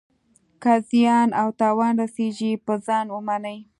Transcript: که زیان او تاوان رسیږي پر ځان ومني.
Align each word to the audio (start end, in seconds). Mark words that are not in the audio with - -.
که 0.61 0.73
زیان 0.89 1.29
او 1.41 1.47
تاوان 1.59 1.93
رسیږي 2.01 2.51
پر 2.65 2.77
ځان 2.87 3.05
ومني. 3.11 3.57